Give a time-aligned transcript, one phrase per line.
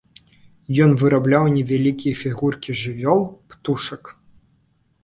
[0.85, 3.21] Ён вырабляў невялікія фігуркі жывёл,
[3.53, 4.15] птушак.